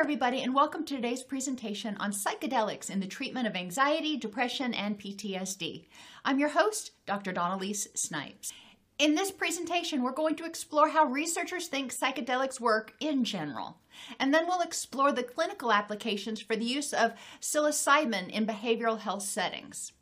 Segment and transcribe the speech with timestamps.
[0.00, 4.98] Everybody, and welcome to today's presentation on psychedelics in the treatment of anxiety, depression, and
[4.98, 5.84] PTSD.
[6.24, 7.32] I'm your host, Dr.
[7.32, 8.50] Dawn-Elise Snipes.
[8.98, 13.76] In this presentation, we're going to explore how researchers think psychedelics work in general.
[14.18, 17.12] And then we'll explore the clinical applications for the use of
[17.42, 19.92] psilocybin in behavioral health settings.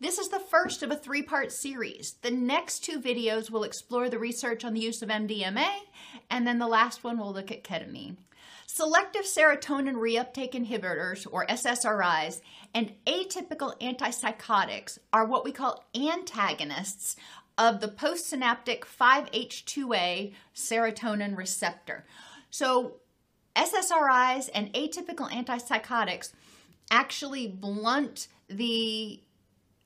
[0.00, 2.14] This is the first of a three-part series.
[2.22, 5.70] The next two videos will explore the research on the use of MDMA,
[6.30, 8.18] and then the last one will look at ketamine.
[8.76, 12.40] Selective serotonin reuptake inhibitors, or SSRIs,
[12.74, 17.14] and atypical antipsychotics are what we call antagonists
[17.56, 22.04] of the postsynaptic 5-HT2A serotonin receptor.
[22.50, 22.96] So
[23.54, 26.32] SSRIs and atypical antipsychotics
[26.90, 29.20] actually blunt the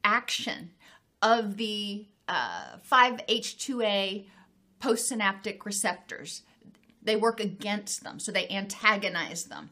[0.03, 0.71] action
[1.21, 4.25] of the uh, 5-HT2A
[4.81, 6.41] postsynaptic receptors.
[7.03, 9.71] They work against them, so they antagonize them.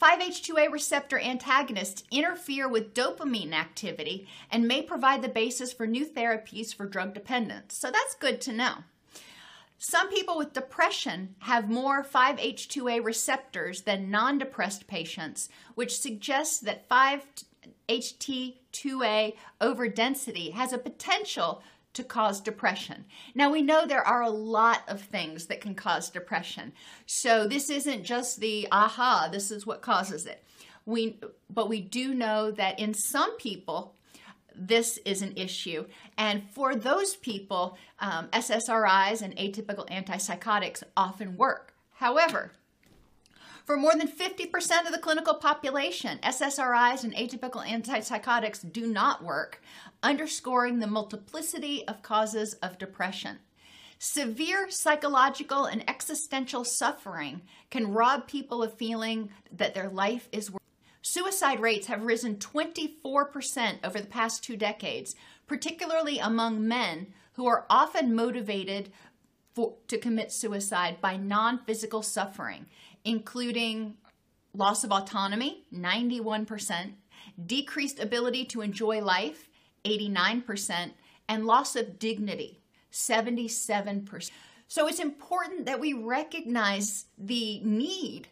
[0.00, 6.72] 5-HT2A receptor antagonists interfere with dopamine activity and may provide the basis for new therapies
[6.72, 7.74] for drug dependence.
[7.74, 8.84] So that's good to know.
[9.76, 19.34] Some people with depression have more 5-HT2A receptors than non-depressed patients, which suggests that 5-HT2A
[19.60, 21.62] overdensity has a potential
[21.98, 23.04] to cause depression.
[23.34, 26.72] Now we know there are a lot of things that can cause depression.
[27.06, 30.44] So this isn't just the aha, this is what causes it.
[30.86, 31.18] We
[31.50, 33.96] but we do know that in some people
[34.54, 35.86] this is an issue.
[36.16, 41.74] And for those people, um, SSRIs and atypical antipsychotics often work.
[41.94, 42.52] However,
[43.68, 49.60] for more than 50% of the clinical population, SSRIs and atypical antipsychotics do not work,
[50.02, 53.40] underscoring the multiplicity of causes of depression.
[53.98, 60.62] Severe psychological and existential suffering can rob people of feeling that their life is worth.
[61.02, 65.14] Suicide rates have risen 24% over the past two decades,
[65.46, 68.90] particularly among men who are often motivated
[69.58, 72.66] for, to commit suicide by non physical suffering,
[73.08, 73.96] including
[74.54, 76.92] loss of autonomy, 91%,
[77.46, 79.48] decreased ability to enjoy life,
[79.86, 80.90] 89%,
[81.26, 82.60] and loss of dignity,
[82.92, 84.30] 77%.
[84.68, 88.28] So it's important that we recognize the need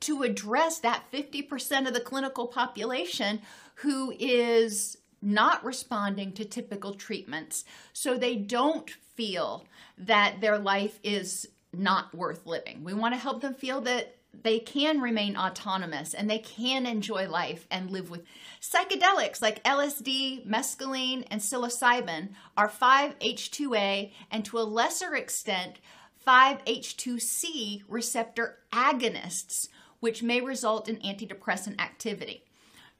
[0.00, 3.42] to address that 50% of the clinical population
[3.74, 9.66] who is not responding to typical treatments so they don't feel
[9.98, 12.84] that their life is not worth living.
[12.84, 17.28] We want to help them feel that they can remain autonomous and they can enjoy
[17.28, 18.22] life and live with
[18.60, 25.80] psychedelics like LSD, mescaline, and psilocybin are 5-H2A and to a lesser extent
[26.26, 29.68] 5-H2C receptor agonists,
[30.00, 32.44] which may result in antidepressant activity.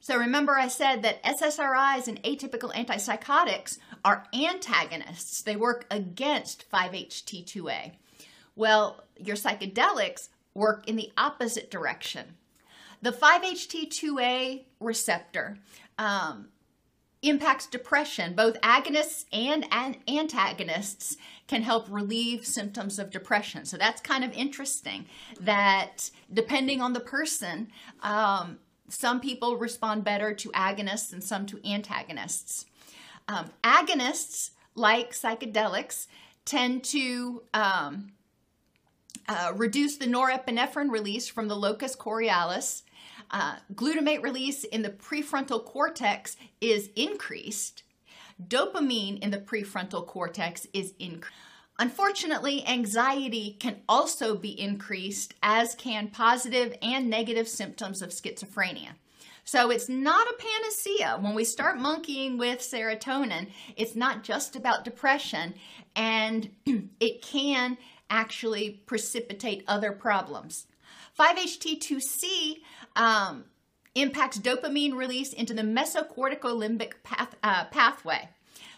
[0.00, 5.42] So remember I said that SSRIs and atypical antipsychotics are antagonists.
[5.42, 7.92] They work against 5-HT2A.
[8.56, 12.36] Well, your psychedelics work in the opposite direction.
[13.02, 15.56] The 5-HT2A receptor
[15.98, 16.48] um,
[17.22, 18.34] impacts depression.
[18.34, 19.66] Both agonists and
[20.08, 21.16] antagonists
[21.46, 23.64] can help relieve symptoms of depression.
[23.64, 25.06] So that's kind of interesting
[25.40, 27.68] that depending on the person,
[28.02, 32.66] um, some people respond better to agonists and some to antagonists.
[33.28, 36.06] Um, agonists, like psychedelics,
[36.44, 38.12] tend to um,
[39.28, 42.82] uh, reduce the norepinephrine release from the locus coeruleus.
[43.30, 47.82] Uh, glutamate release in the prefrontal cortex is increased.
[48.42, 51.34] Dopamine in the prefrontal cortex is increased.
[51.78, 58.90] Unfortunately, anxiety can also be increased, as can positive and negative symptoms of schizophrenia.
[59.50, 61.18] So it's not a panacea.
[61.20, 65.54] When we start monkeying with serotonin, it's not just about depression,
[65.96, 66.50] and
[67.00, 67.76] it can
[68.08, 70.68] actually precipitate other problems.
[71.18, 72.60] 5-HT2C
[72.94, 73.46] um,
[73.96, 78.28] impacts dopamine release into the mesocorticolimbic path, uh, pathway.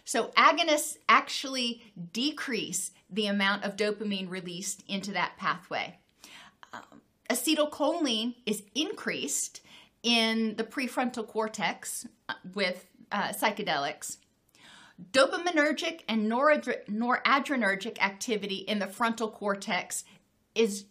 [0.06, 1.82] So agonists actually
[2.14, 5.98] decrease the amount of dopamine released into that pathway.
[6.72, 9.60] Um, acetylcholine is increased
[10.02, 14.18] in the prefrontal cortex uh, with uh, psychedelics.
[15.10, 20.04] Dopaminergic and noradrenergic activity in the frontal cortex
[20.54, 20.84] is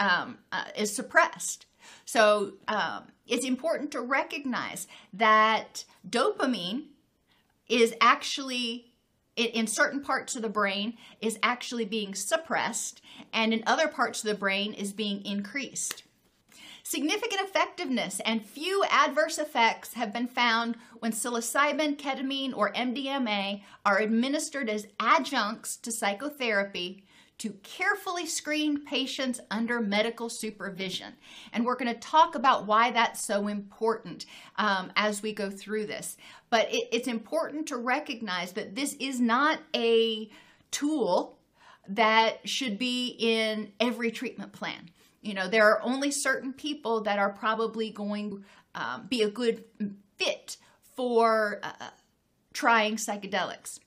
[0.00, 1.66] um, uh, is suppressed.
[2.04, 6.84] So um, it's important to recognize that dopamine
[7.68, 8.92] is actually
[9.36, 13.02] in certain parts of the brain is actually being suppressed
[13.32, 16.03] and in other parts of the brain is being increased.
[16.86, 24.00] Significant effectiveness and few adverse effects have been found when psilocybin, ketamine, or MDMA are
[24.00, 27.02] administered as adjuncts to psychotherapy
[27.38, 31.14] to carefully screen patients under medical supervision.
[31.54, 34.26] And we're going to talk about why that's so important
[34.56, 36.18] um, as we go through this.
[36.50, 40.28] But it, it's important to recognize that this is not a
[40.70, 41.38] tool
[41.88, 44.90] that should be in every treatment plan.
[45.24, 48.44] You know, there are only certain people that are probably going to
[48.74, 49.64] um, be a good
[50.16, 50.58] fit
[50.94, 51.90] for uh,
[52.52, 53.78] trying psychedelics.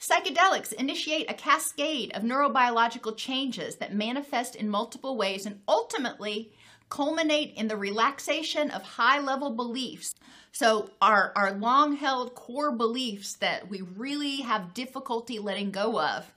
[0.00, 6.52] Psychedelics initiate a cascade of neurobiological changes that manifest in multiple ways and ultimately
[6.88, 10.14] culminate in the relaxation of high level beliefs.
[10.52, 16.32] So, our, our long held core beliefs that we really have difficulty letting go of.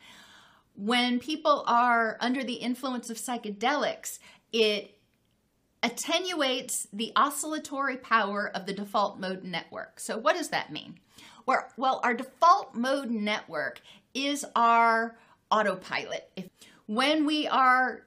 [0.75, 4.19] When people are under the influence of psychedelics,
[4.51, 4.97] it
[5.83, 9.99] attenuates the oscillatory power of the default mode network.
[9.99, 10.99] So, what does that mean?
[11.77, 13.81] Well, our default mode network
[14.13, 15.17] is our
[15.49, 16.29] autopilot.
[16.35, 16.49] If,
[16.85, 18.03] when we are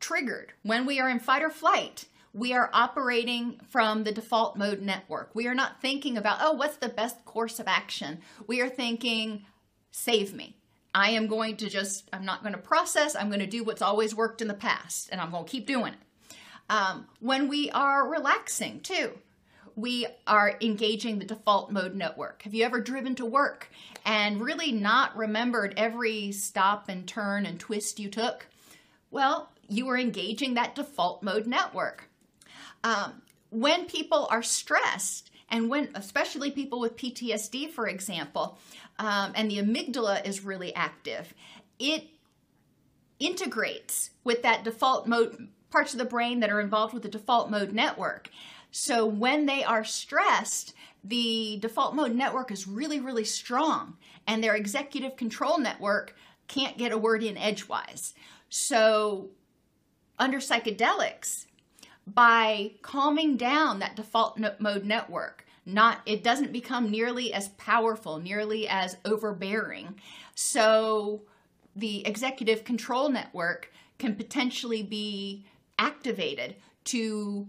[0.00, 4.80] triggered, when we are in fight or flight, we are operating from the default mode
[4.80, 5.30] network.
[5.34, 8.20] We are not thinking about, oh, what's the best course of action?
[8.46, 9.44] We are thinking,
[9.90, 10.56] save me.
[10.94, 13.16] I am going to just, I'm not going to process.
[13.16, 15.66] I'm going to do what's always worked in the past, and I'm going to keep
[15.66, 15.98] doing it.
[16.68, 19.12] Um, when we are relaxing, too,
[19.74, 22.42] we are engaging the default mode network.
[22.42, 23.70] Have you ever driven to work
[24.04, 28.46] and really not remembered every stop and turn and twist you took?
[29.10, 32.08] Well, you are engaging that default mode network.
[32.84, 38.58] Um, when people are stressed, and when, especially people with PTSD, for example,
[39.02, 41.34] um, and the amygdala is really active,
[41.80, 42.04] it
[43.18, 47.50] integrates with that default mode parts of the brain that are involved with the default
[47.50, 48.30] mode network.
[48.70, 53.96] So when they are stressed, the default mode network is really, really strong,
[54.26, 56.14] and their executive control network
[56.46, 58.14] can't get a word in edgewise.
[58.50, 59.30] So,
[60.18, 61.46] under psychedelics,
[62.06, 68.66] by calming down that default mode network, not it doesn't become nearly as powerful, nearly
[68.68, 69.94] as overbearing.
[70.34, 71.22] So,
[71.76, 75.46] the executive control network can potentially be
[75.78, 77.46] activated to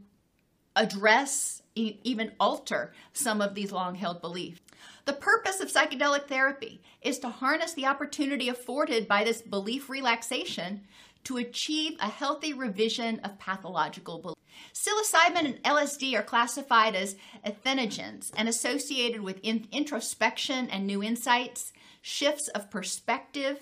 [0.75, 4.61] address, e- even alter some of these long held beliefs.
[5.05, 10.81] The purpose of psychedelic therapy is to harness the opportunity afforded by this belief relaxation
[11.25, 14.39] to achieve a healthy revision of pathological beliefs.
[14.73, 17.15] Psilocybin and LSD are classified as
[17.45, 23.59] entheogens and associated with in- introspection and new insights, shifts of perspective,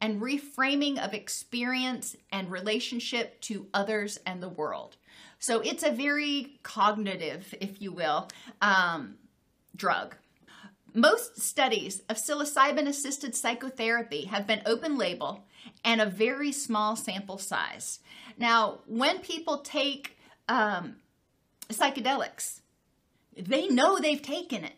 [0.00, 4.96] and reframing of experience and relationship to others and the world.
[5.38, 8.28] So it's a very cognitive, if you will,
[8.62, 9.16] um,
[9.76, 10.16] drug.
[10.94, 15.44] Most studies of psilocybin assisted psychotherapy have been open label
[15.84, 17.98] and a very small sample size.
[18.38, 20.16] Now, when people take
[20.48, 20.96] um,
[21.68, 22.60] psychedelics,
[23.36, 24.74] they know they've taken it.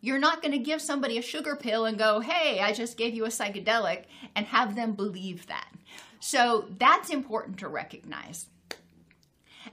[0.00, 3.14] You're not going to give somebody a sugar pill and go, hey, I just gave
[3.14, 4.04] you a psychedelic,
[4.36, 5.68] and have them believe that.
[6.20, 8.46] So that's important to recognize.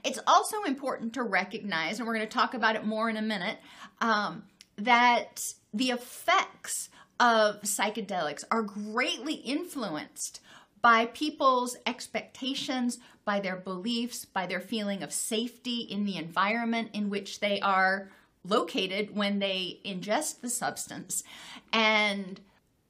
[0.04, 3.22] It's also important to recognize, and we're going to talk about it more in a
[3.22, 3.58] minute,
[4.00, 4.44] um,
[4.76, 5.38] that
[5.74, 6.88] the effects
[7.20, 10.40] of psychedelics are greatly influenced
[10.80, 17.10] by people's expectations, by their beliefs, by their feeling of safety in the environment in
[17.10, 18.10] which they are
[18.44, 21.22] located when they ingest the substance.
[21.72, 22.40] And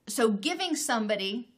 [0.06, 1.48] so, giving somebody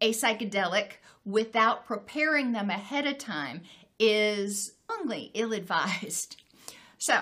[0.00, 0.92] a psychedelic
[1.24, 3.62] without preparing them ahead of time
[3.98, 6.36] is strongly ill advised.
[6.98, 7.20] So,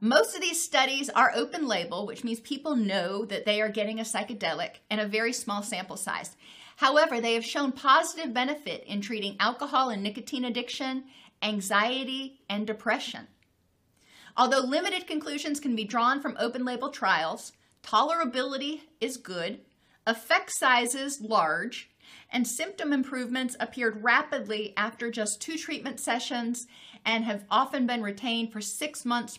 [0.00, 3.98] most of these studies are open label, which means people know that they are getting
[3.98, 6.36] a psychedelic and a very small sample size.
[6.76, 11.04] However, they have shown positive benefit in treating alcohol and nicotine addiction
[11.44, 13.28] anxiety, and depression.
[14.36, 17.52] Although limited conclusions can be drawn from open label trials,
[17.84, 19.60] tolerability is good,
[20.06, 21.90] effect sizes large,
[22.32, 26.66] and symptom improvements appeared rapidly after just two treatment sessions
[27.04, 29.38] and have often been retained for six months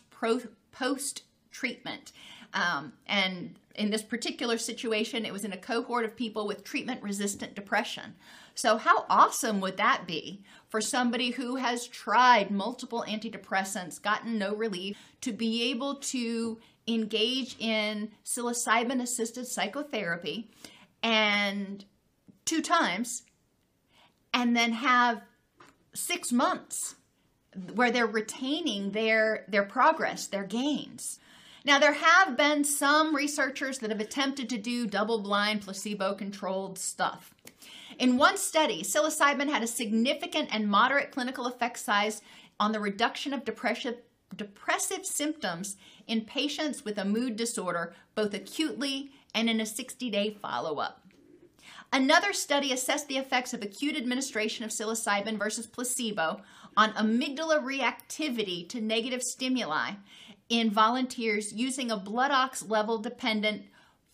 [0.71, 2.11] post treatment.
[2.53, 7.01] Um, and in this particular situation, it was in a cohort of people with treatment
[7.03, 8.15] resistant depression.
[8.53, 14.55] So, how awesome would that be for somebody who has tried multiple antidepressants, gotten no
[14.55, 20.49] relief, to be able to engage in psilocybin assisted psychotherapy
[21.01, 21.85] and
[22.45, 23.23] two times
[24.33, 25.21] and then have
[25.93, 26.95] six months
[27.73, 31.19] where they're retaining their their progress their gains
[31.65, 36.77] now there have been some researchers that have attempted to do double blind placebo controlled
[36.77, 37.33] stuff.
[37.99, 42.21] In one study psilocybin had a significant and moderate clinical effect size
[42.59, 45.75] on the reduction of depressive symptoms
[46.07, 51.05] in patients with a mood disorder both acutely and in a 60 day follow up
[51.93, 56.41] Another study assessed the effects of acute administration of psilocybin versus placebo
[56.75, 59.91] on amygdala reactivity to negative stimuli
[60.49, 63.63] in volunteers using a blood ox level dependent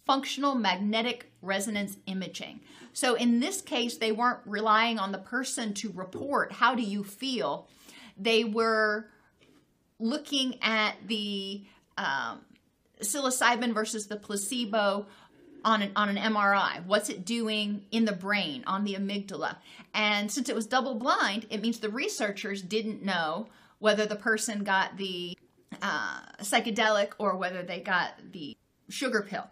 [0.05, 2.61] functional magnetic resonance imaging.
[2.93, 7.03] So in this case, they weren't relying on the person to report, how do you
[7.03, 7.67] feel?
[8.17, 9.07] They were
[9.99, 11.63] looking at the
[11.97, 12.41] um,
[13.01, 15.05] psilocybin versus the placebo
[15.63, 16.83] on an, on an MRI.
[16.85, 19.57] What's it doing in the brain, on the amygdala?
[19.93, 23.47] And since it was double blind, it means the researchers didn't know
[23.79, 25.37] whether the person got the
[25.81, 28.55] uh, psychedelic or whether they got the
[28.89, 29.47] sugar pill.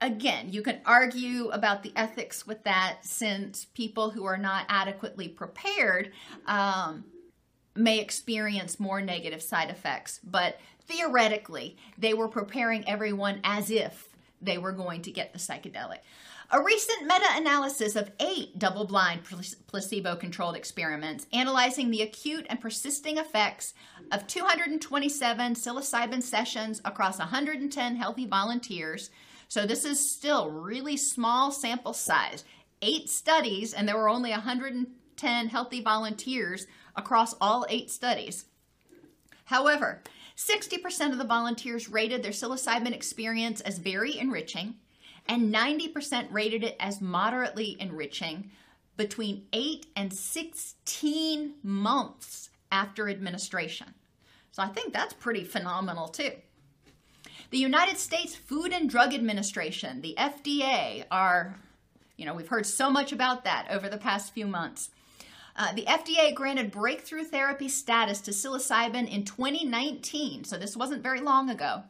[0.00, 5.28] Again, you can argue about the ethics with that since people who are not adequately
[5.28, 6.10] prepared
[6.46, 7.04] um,
[7.76, 10.18] may experience more negative side effects.
[10.24, 14.08] But theoretically, they were preparing everyone as if
[14.42, 15.98] they were going to get the psychedelic.
[16.54, 19.22] A recent meta analysis of eight double blind
[19.68, 23.72] placebo controlled experiments analyzing the acute and persisting effects
[24.10, 29.08] of 227 psilocybin sessions across 110 healthy volunteers.
[29.48, 32.44] So, this is still really small sample size.
[32.82, 38.44] Eight studies, and there were only 110 healthy volunteers across all eight studies.
[39.46, 40.02] However,
[40.48, 44.74] 60% of the volunteers rated their psilocybin experience as very enriching,
[45.28, 48.50] and 90% rated it as moderately enriching
[48.96, 53.94] between 8 and 16 months after administration.
[54.50, 56.32] So I think that's pretty phenomenal too.
[57.50, 61.58] The United States Food and Drug Administration, the FDA, are,
[62.16, 64.90] you know, we've heard so much about that over the past few months.
[65.54, 71.20] Uh, the FDA granted breakthrough therapy status to psilocybin in 2019, so this wasn't very
[71.20, 71.82] long ago,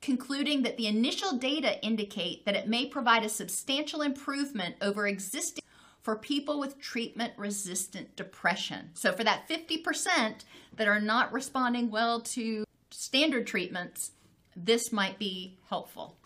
[0.00, 5.62] concluding that the initial data indicate that it may provide a substantial improvement over existing
[6.02, 8.90] for people with treatment resistant depression.
[8.94, 10.44] So, for that 50%
[10.76, 14.10] that are not responding well to standard treatments,
[14.54, 16.16] this might be helpful.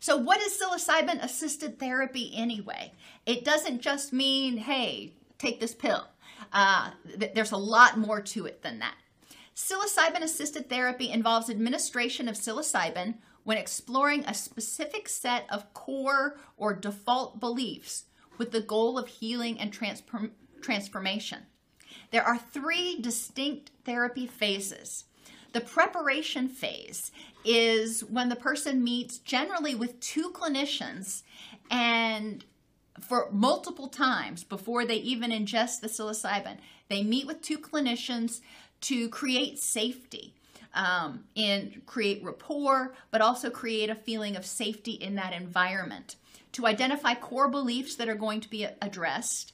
[0.00, 2.92] So, what is psilocybin assisted therapy anyway?
[3.26, 6.06] It doesn't just mean, hey, take this pill.
[6.52, 8.94] Uh, th- there's a lot more to it than that.
[9.54, 16.74] Psilocybin assisted therapy involves administration of psilocybin when exploring a specific set of core or
[16.74, 18.04] default beliefs
[18.38, 21.46] with the goal of healing and transform- transformation.
[22.10, 25.04] There are three distinct therapy phases.
[25.52, 27.12] The preparation phase
[27.44, 31.22] is when the person meets generally with two clinicians
[31.70, 32.44] and
[33.00, 36.58] for multiple times before they even ingest the psilocybin.
[36.88, 38.40] They meet with two clinicians
[38.82, 40.34] to create safety
[40.74, 46.16] um, and create rapport, but also create a feeling of safety in that environment,
[46.52, 49.52] to identify core beliefs that are going to be addressed,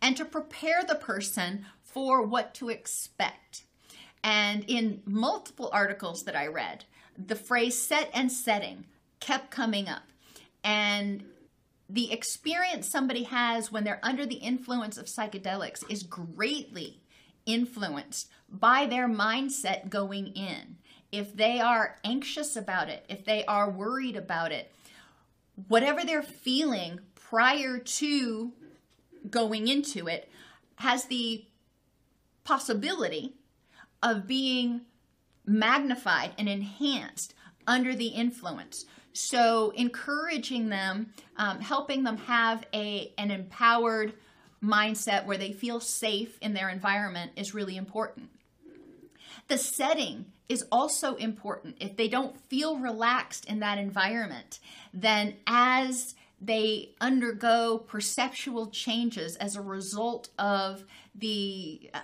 [0.00, 3.64] and to prepare the person for what to expect.
[4.24, 6.84] And in multiple articles that I read,
[7.18, 8.84] the phrase set and setting
[9.20, 10.04] kept coming up.
[10.64, 11.24] And
[11.92, 17.02] the experience somebody has when they're under the influence of psychedelics is greatly
[17.44, 20.78] influenced by their mindset going in.
[21.10, 24.72] If they are anxious about it, if they are worried about it,
[25.68, 28.52] whatever they're feeling prior to
[29.28, 30.30] going into it
[30.76, 31.44] has the
[32.42, 33.34] possibility
[34.02, 34.80] of being
[35.44, 37.34] magnified and enhanced
[37.66, 38.86] under the influence.
[39.12, 44.14] So, encouraging them, um, helping them have a an empowered
[44.62, 48.30] mindset where they feel safe in their environment is really important.
[49.48, 51.76] The setting is also important.
[51.80, 54.60] If they don't feel relaxed in that environment,
[54.94, 62.00] then as they undergo perceptual changes as a result of the uh,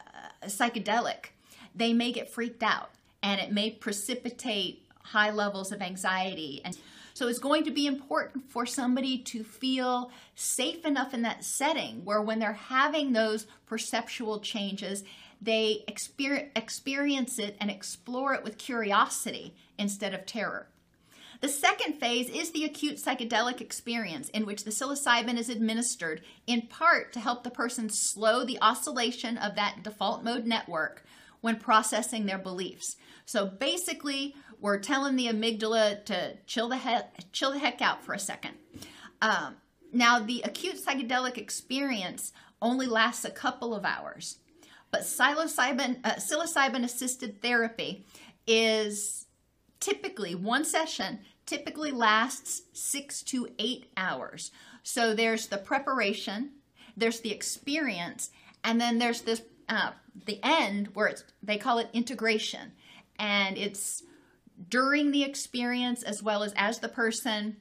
[0.46, 1.30] psychedelic,
[1.74, 2.90] they may get freaked out
[3.22, 6.60] and it may precipitate high levels of anxiety.
[6.64, 6.76] And
[7.14, 12.04] so it's going to be important for somebody to feel safe enough in that setting
[12.04, 15.02] where when they're having those perceptual changes,
[15.42, 20.68] they experience it and explore it with curiosity instead of terror.
[21.40, 26.62] The second phase is the acute psychedelic experience, in which the psilocybin is administered in
[26.62, 31.04] part to help the person slow the oscillation of that default mode network
[31.40, 32.96] when processing their beliefs.
[33.24, 38.12] So basically, we're telling the amygdala to chill the heck, chill the heck out for
[38.12, 38.54] a second.
[39.20, 39.56] Um,
[39.92, 44.38] now, the acute psychedelic experience only lasts a couple of hours,
[44.90, 48.04] but psilocybin, uh, psilocybin assisted therapy
[48.46, 49.26] is
[49.80, 54.50] typically one session typically lasts six to eight hours.
[54.82, 56.52] So there's the preparation,
[56.96, 58.30] there's the experience,
[58.62, 59.92] and then there's this uh,
[60.26, 62.72] the end where it's they call it integration,
[63.18, 64.02] and it's
[64.68, 67.56] during the experience as well as as the person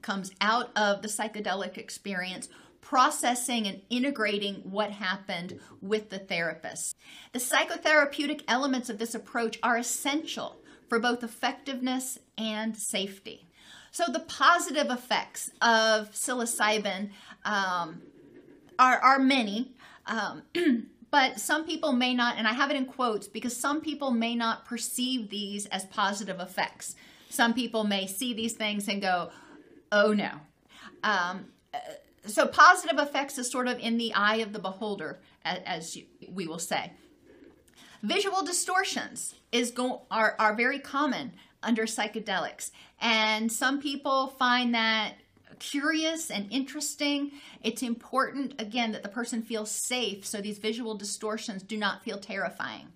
[0.00, 2.48] comes out of the psychedelic experience
[2.80, 6.96] processing and integrating what happened with the therapist.
[7.32, 10.56] The psychotherapeutic elements of this approach are essential
[10.88, 13.46] for both effectiveness and safety.
[13.92, 17.10] So, the positive effects of psilocybin
[17.44, 18.02] um,
[18.78, 19.72] are, are many.
[20.06, 20.42] Um,
[21.12, 24.34] but some people may not, and I have it in quotes because some people may
[24.34, 26.96] not perceive these as positive effects.
[27.28, 29.30] Some people may see these things and go,
[29.92, 30.30] oh no.
[31.04, 31.46] Um,
[32.24, 36.06] so, positive effects is sort of in the eye of the beholder, as, as you,
[36.30, 36.92] we will say.
[38.02, 42.70] Visual distortions is go- are, are very common under psychedelics.
[43.00, 45.14] And some people find that
[45.62, 47.30] curious and interesting.
[47.62, 52.18] It's important, again, that the person feels safe so these visual distortions do not feel
[52.18, 52.88] terrifying.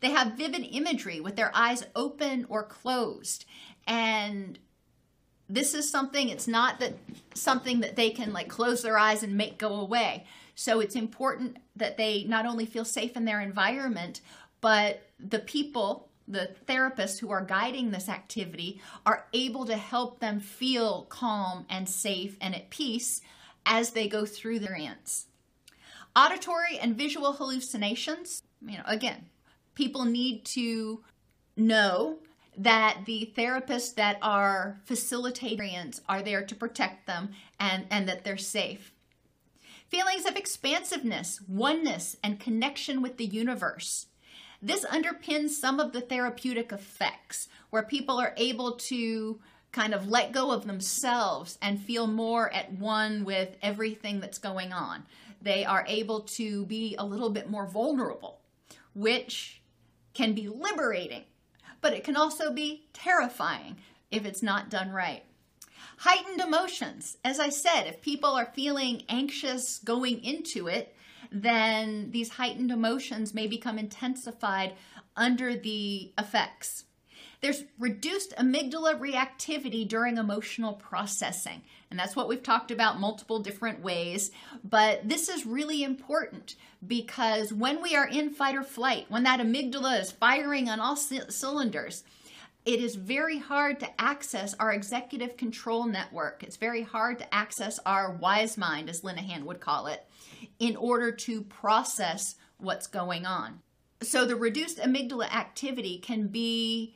[0.00, 3.44] They have vivid imagery with their eyes open or closed.
[3.86, 4.58] And
[5.48, 6.94] this is something, it's not that
[7.34, 10.24] something that they can like close their eyes and make go away.
[10.54, 14.22] So it's important that they not only feel safe in their environment,
[14.62, 20.40] but the people, the therapists who are guiding this activity, are able to help them
[20.40, 23.20] feel calm and safe and at peace
[23.66, 25.26] as they go through their experience.
[26.16, 29.26] Auditory and visual hallucinations, you know, again,
[29.74, 31.02] people need to
[31.56, 32.18] know
[32.56, 38.36] that the therapists that are facilitating are there to protect them and, and that they're
[38.36, 38.92] safe.
[39.88, 44.06] Feelings of expansiveness, oneness, and connection with the universe.
[44.64, 49.38] This underpins some of the therapeutic effects where people are able to
[49.72, 54.72] kind of let go of themselves and feel more at one with everything that's going
[54.72, 55.04] on.
[55.42, 58.40] They are able to be a little bit more vulnerable,
[58.94, 59.60] which
[60.14, 61.24] can be liberating,
[61.82, 63.76] but it can also be terrifying
[64.10, 65.24] if it's not done right.
[65.98, 67.18] Heightened emotions.
[67.22, 70.93] As I said, if people are feeling anxious going into it,
[71.34, 74.74] then these heightened emotions may become intensified
[75.16, 76.84] under the effects.
[77.40, 81.62] There's reduced amygdala reactivity during emotional processing.
[81.90, 84.30] And that's what we've talked about multiple different ways.
[84.62, 89.40] But this is really important because when we are in fight or flight, when that
[89.40, 92.04] amygdala is firing on all c- cylinders,
[92.64, 96.42] it is very hard to access our executive control network.
[96.42, 100.06] It's very hard to access our wise mind, as Linehan would call it,
[100.58, 103.60] in order to process what's going on.
[104.02, 106.94] So, the reduced amygdala activity can be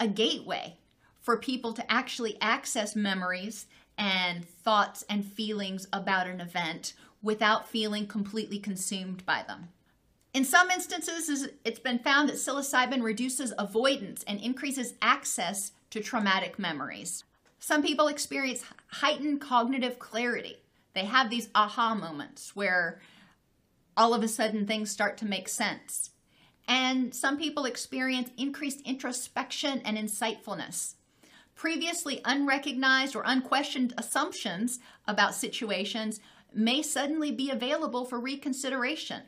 [0.00, 0.76] a gateway
[1.20, 3.66] for people to actually access memories
[3.98, 9.68] and thoughts and feelings about an event without feeling completely consumed by them.
[10.34, 16.58] In some instances, it's been found that psilocybin reduces avoidance and increases access to traumatic
[16.58, 17.24] memories.
[17.58, 20.61] Some people experience heightened cognitive clarity.
[20.94, 23.00] They have these aha moments where
[23.96, 26.10] all of a sudden things start to make sense.
[26.68, 30.94] And some people experience increased introspection and insightfulness.
[31.54, 36.20] Previously unrecognized or unquestioned assumptions about situations
[36.54, 39.22] may suddenly be available for reconsideration.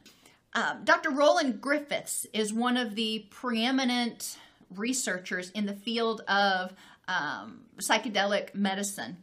[0.54, 1.10] Um, Dr.
[1.10, 4.38] Roland Griffiths is one of the preeminent
[4.74, 6.72] researchers in the field of
[7.08, 9.16] um, psychedelic medicine.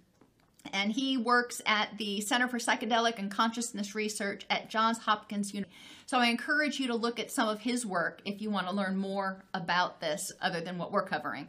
[0.74, 5.78] And he works at the Center for Psychedelic and Consciousness Research at Johns Hopkins University.
[6.06, 8.74] So I encourage you to look at some of his work if you want to
[8.74, 11.48] learn more about this other than what we're covering.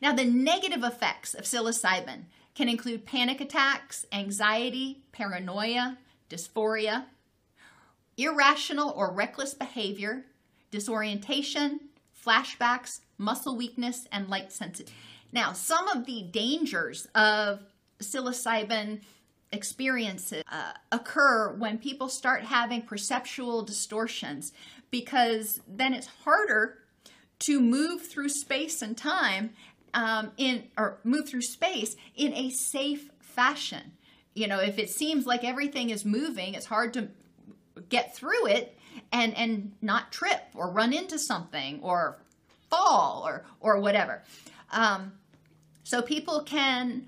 [0.00, 7.04] Now, the negative effects of psilocybin can include panic attacks, anxiety, paranoia, dysphoria,
[8.16, 10.24] irrational or reckless behavior,
[10.70, 11.80] disorientation,
[12.24, 14.94] flashbacks, muscle weakness, and light sensitivity.
[15.32, 17.60] Now, some of the dangers of
[18.00, 19.00] psilocybin
[19.52, 24.52] experiences uh, occur when people start having perceptual distortions
[24.90, 26.78] because then it's harder
[27.40, 29.50] to move through space and time
[29.94, 33.92] um, in or move through space in a safe fashion.
[34.34, 37.08] You know, if it seems like everything is moving, it's hard to
[37.88, 38.78] get through it
[39.12, 42.18] and and not trip or run into something or
[42.68, 44.22] fall or or whatever.
[44.70, 45.12] Um,
[45.82, 47.06] so people can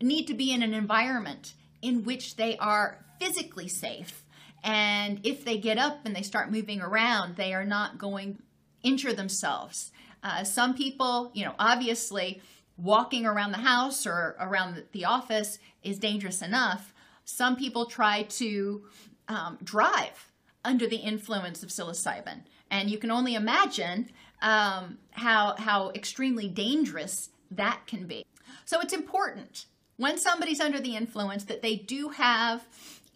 [0.00, 4.24] need to be in an environment in which they are physically safe.
[4.62, 8.42] And if they get up and they start moving around, they are not going
[8.82, 9.92] injure themselves.
[10.22, 12.42] Uh, some people, you know, obviously
[12.76, 16.92] walking around the house or around the office is dangerous enough.
[17.24, 18.84] Some people try to
[19.28, 20.32] um, drive
[20.64, 22.42] under the influence of psilocybin.
[22.70, 24.10] And you can only imagine
[24.42, 28.24] um, how, how extremely dangerous that can be.
[28.64, 29.66] So it's important
[29.98, 32.66] when somebody's under the influence that they do have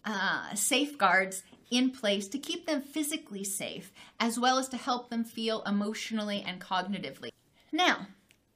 [0.05, 5.23] uh, safeguards in place to keep them physically safe, as well as to help them
[5.23, 7.31] feel emotionally and cognitively.
[7.71, 8.07] Now,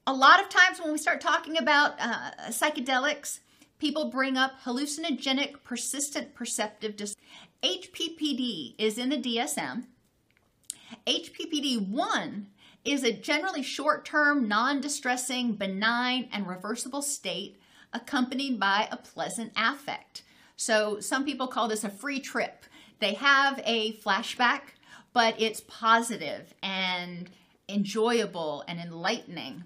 [0.05, 3.39] a lot of times when we start talking about uh, psychedelics,
[3.79, 7.15] people bring up hallucinogenic persistent perceptive dis-
[7.63, 9.85] HPPD is in the DSM.
[11.07, 12.47] HPPD 1
[12.85, 17.59] is a generally short term, non distressing, benign, and reversible state
[17.93, 20.23] accompanied by a pleasant affect.
[20.55, 22.65] So some people call this a free trip.
[22.99, 24.61] They have a flashback,
[25.13, 27.29] but it's positive and
[27.69, 29.63] enjoyable and enlightening.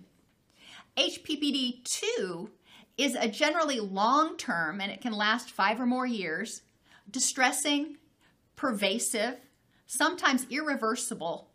[0.97, 2.49] HPPD 2
[2.97, 6.62] is a generally long term and it can last five or more years,
[7.10, 7.97] distressing,
[8.55, 9.38] pervasive,
[9.86, 11.49] sometimes irreversible,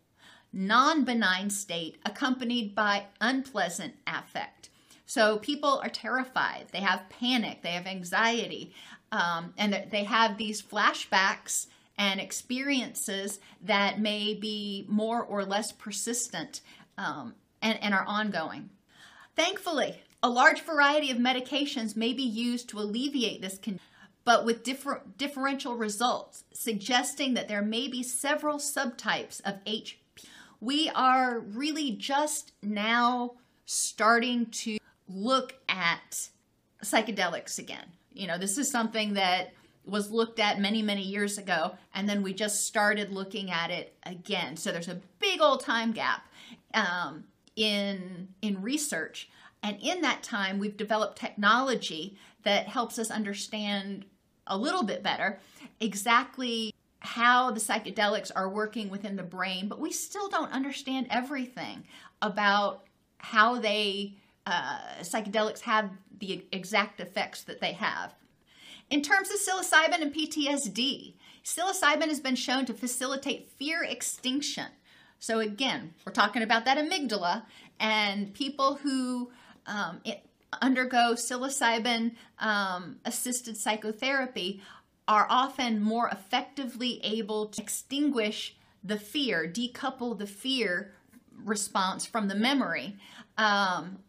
[0.51, 4.69] non benign state accompanied by unpleasant affect.
[5.07, 6.67] So people are terrified.
[6.71, 7.63] They have panic.
[7.63, 8.73] They have anxiety.
[9.11, 11.67] Um, and they have these flashbacks
[11.97, 16.61] and experiences that may be more or less persistent
[16.97, 18.69] um, and, and are ongoing.
[19.35, 23.81] Thankfully, a large variety of medications may be used to alleviate this condition
[24.27, 29.93] but with different differential results, suggesting that there may be several subtypes of HP.
[30.59, 36.29] We are really just now starting to look at
[36.83, 37.85] psychedelics again.
[38.13, 39.53] You know, this is something that
[39.85, 43.95] was looked at many, many years ago, and then we just started looking at it
[44.03, 44.57] again.
[44.57, 46.27] So there's a big old time gap
[46.73, 47.23] um,
[47.55, 49.29] in in research,
[49.63, 54.05] and in that time, we've developed technology that helps us understand
[54.45, 55.39] a little bit better
[55.79, 61.83] exactly how the psychedelics are working within the brain, but we still don't understand everything
[62.21, 62.83] about
[63.19, 64.15] how they
[64.47, 68.13] uh, psychedelics have the exact effects that they have.
[68.89, 74.67] In terms of psilocybin and PTSD, psilocybin has been shown to facilitate fear extinction.
[75.19, 77.43] So, again, we're talking about that amygdala,
[77.79, 79.31] and people who
[79.65, 80.01] um,
[80.61, 84.61] undergo psilocybin um, assisted psychotherapy
[85.09, 90.93] are often more effectively able to extinguish the fear, decouple the fear
[91.43, 92.95] response from the memory.
[93.37, 93.99] Um,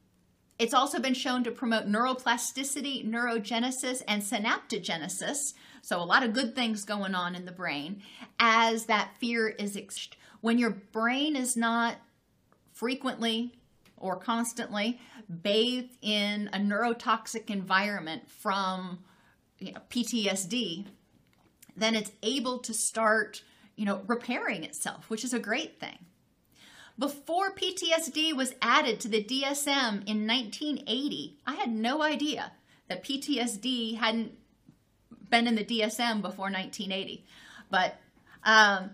[0.59, 5.55] it's also been shown to promote neuroplasticity, neurogenesis, and synaptogenesis.
[5.83, 8.03] So, a lot of good things going on in the brain
[8.41, 10.09] as that fear is ex-
[10.41, 11.97] when your brain is not
[12.73, 13.59] frequently
[13.97, 15.01] or constantly
[15.43, 19.01] bathed in a neurotoxic environment from
[19.59, 20.87] you know, PTSD,
[21.77, 23.43] then it's able to start,
[23.77, 25.99] you know, repairing itself, which is a great thing.
[26.99, 32.53] Before PTSD was added to the DSM in 1980, I had no idea
[32.89, 34.33] that PTSD hadn't
[35.31, 37.25] been in the DSM before 1980.
[37.71, 38.01] But
[38.43, 38.91] um,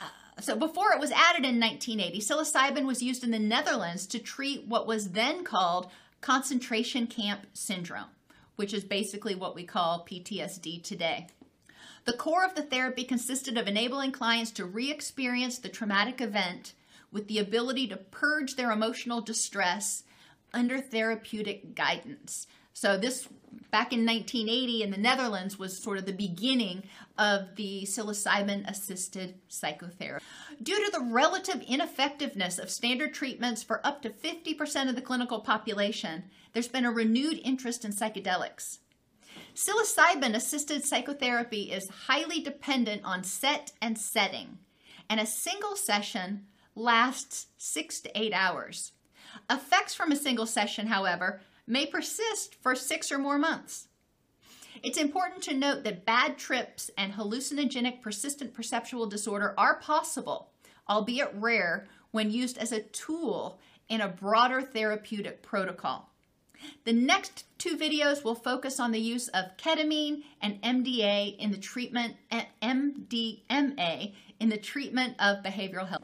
[0.00, 4.18] uh, so before it was added in 1980, psilocybin was used in the Netherlands to
[4.18, 5.90] treat what was then called
[6.22, 8.10] concentration camp syndrome,
[8.56, 11.26] which is basically what we call PTSD today.
[12.06, 16.72] The core of the therapy consisted of enabling clients to re experience the traumatic event
[17.12, 20.04] with the ability to purge their emotional distress
[20.54, 22.46] under therapeutic guidance.
[22.72, 23.28] So this
[23.70, 26.84] back in 1980 in the Netherlands was sort of the beginning
[27.18, 30.24] of the psilocybin assisted psychotherapy.
[30.62, 35.40] Due to the relative ineffectiveness of standard treatments for up to 50% of the clinical
[35.40, 38.78] population, there's been a renewed interest in psychedelics.
[39.54, 44.58] Psilocybin assisted psychotherapy is highly dependent on set and setting,
[45.10, 48.92] and a single session lasts six to eight hours.
[49.50, 53.88] Effects from a single session, however, may persist for six or more months.
[54.82, 60.50] It's important to note that bad trips and hallucinogenic persistent perceptual disorder are possible,
[60.88, 63.58] albeit rare, when used as a tool
[63.88, 66.08] in a broader therapeutic protocol.
[66.84, 71.58] The next two videos will focus on the use of ketamine and MDA in the
[71.58, 72.16] treatment
[72.62, 76.02] MDMA in the treatment of behavioral health.